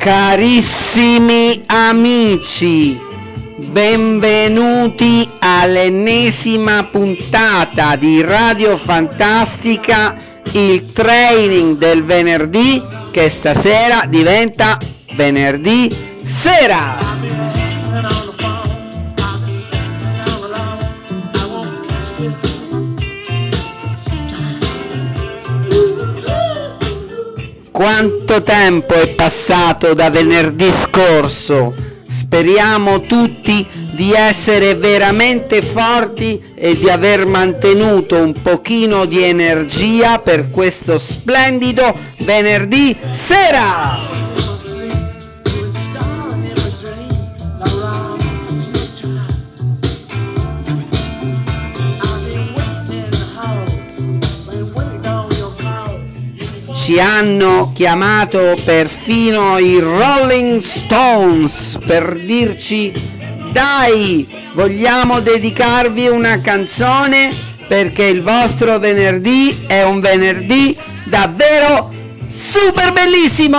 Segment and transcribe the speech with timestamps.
[0.00, 2.98] Carissimi amici,
[3.56, 10.16] benvenuti all'ennesima puntata di Radio Fantastica,
[10.52, 14.78] il training del venerdì che stasera diventa
[15.16, 16.99] venerdì sera.
[27.80, 31.72] Quanto tempo è passato da venerdì scorso?
[32.06, 40.50] Speriamo tutti di essere veramente forti e di aver mantenuto un pochino di energia per
[40.50, 44.39] questo splendido venerdì sera!
[56.90, 62.92] Ci hanno chiamato perfino i Rolling Stones per dirci
[63.52, 67.32] dai, vogliamo dedicarvi una canzone
[67.68, 71.92] perché il vostro venerdì è un venerdì davvero
[72.28, 73.58] super bellissimo!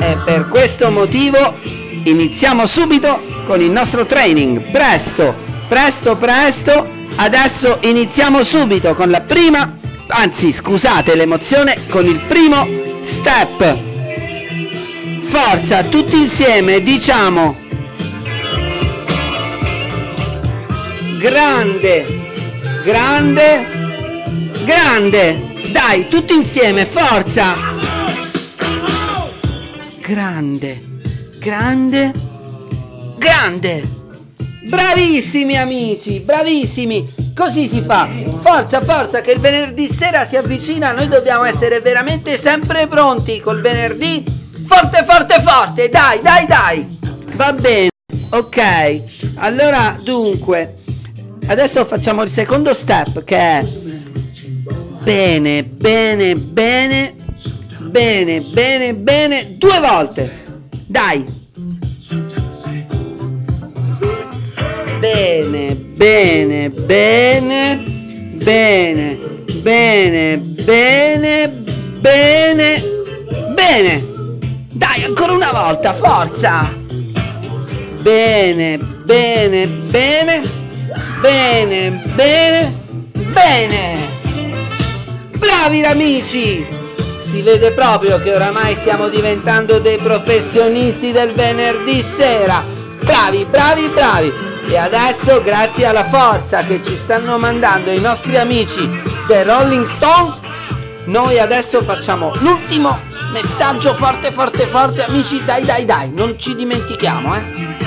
[0.00, 1.76] E per questo motivo
[2.08, 4.70] iniziamo subito con il nostro training.
[4.70, 5.34] Presto,
[5.68, 6.96] presto, presto.
[7.16, 12.66] Adesso iniziamo subito con la prima, anzi scusate l'emozione, con il primo
[13.02, 13.76] step.
[15.22, 17.66] Forza, tutti insieme diciamo
[21.18, 22.06] grande,
[22.84, 23.66] grande,
[24.64, 25.46] grande.
[25.70, 27.54] Dai, tutti insieme, forza.
[30.00, 30.97] Grande
[31.38, 32.12] grande,
[33.16, 33.82] grande.
[34.64, 37.14] Bravissimi amici, bravissimi.
[37.34, 38.08] Così si fa.
[38.40, 40.92] Forza, forza, che il venerdì sera si avvicina.
[40.92, 44.24] Noi dobbiamo essere veramente sempre pronti col venerdì.
[44.66, 45.88] Forte, forte, forte.
[45.88, 46.98] Dai, dai, dai.
[47.36, 47.88] Va bene.
[48.30, 49.02] Ok.
[49.36, 50.76] Allora, dunque,
[51.46, 53.64] adesso facciamo il secondo step che è
[55.02, 57.14] bene, bene, bene,
[57.78, 60.47] bene, bene, bene, due volte.
[60.90, 61.22] Dai.
[65.00, 67.84] Bene, bene, bene,
[68.42, 69.18] bene,
[69.62, 71.48] bene, bene,
[72.00, 72.82] bene,
[73.54, 74.06] bene.
[74.72, 76.72] Dai, ancora una volta, forza.
[78.00, 80.42] Bene, bene, bene,
[81.20, 82.72] bene, bene,
[83.34, 83.96] bene.
[85.38, 86.87] Bravi amici!
[87.28, 92.64] Si vede proprio che oramai stiamo diventando dei professionisti del venerdì sera.
[93.02, 94.32] Bravi, bravi, bravi.
[94.66, 98.88] E adesso, grazie alla forza che ci stanno mandando i nostri amici
[99.26, 100.40] dei Rolling Stones,
[101.04, 102.98] noi adesso facciamo l'ultimo
[103.30, 105.44] messaggio forte, forte, forte, amici.
[105.44, 107.42] Dai, dai, dai, non ci dimentichiamo, eh.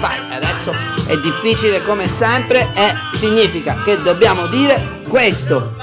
[0.00, 0.74] Vai, adesso
[1.06, 5.74] è difficile come sempre e significa che dobbiamo dire questo.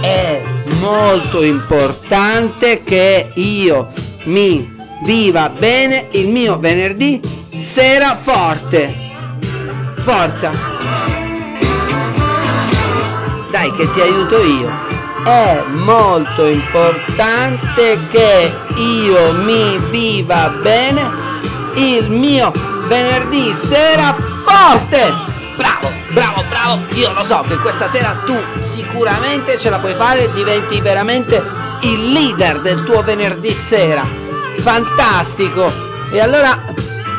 [0.00, 3.88] È molto importante che io
[4.24, 7.20] mi viva bene il mio venerdì
[7.54, 8.94] sera forte.
[9.96, 10.50] Forza!
[13.50, 14.88] Dai che ti aiuto io.
[15.24, 21.02] È molto importante che io mi viva bene
[21.74, 22.52] il mio
[22.86, 25.12] venerdì sera forte.
[25.56, 26.82] Bravo, bravo, bravo.
[26.94, 31.42] Io lo so che questa sera tu sicuramente ce la puoi fare, diventi veramente
[31.82, 34.04] il leader del tuo venerdì sera.
[34.56, 35.72] Fantastico!
[36.10, 36.56] E allora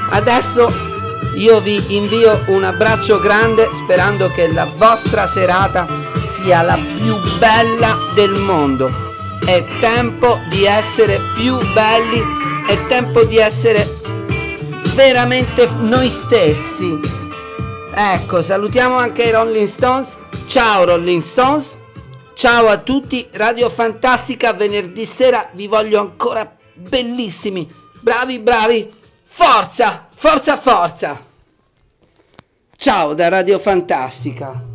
[0.10, 0.90] adesso
[1.36, 5.88] io vi invio un abbraccio grande sperando che la vostra serata
[6.24, 9.10] sia la più bella del mondo.
[9.44, 12.24] È tempo di essere più belli,
[12.68, 14.00] è tempo di essere
[14.94, 17.21] veramente noi stessi.
[17.94, 20.18] Ecco, salutiamo anche i Rolling Stones.
[20.48, 21.78] Ciao Rolling Stones,
[22.34, 28.90] ciao a tutti, Radio Fantastica venerdì sera, vi voglio ancora bellissimi, bravi bravi,
[29.24, 31.22] forza, forza, forza.
[32.78, 34.71] Ciao da Radio Fantastica.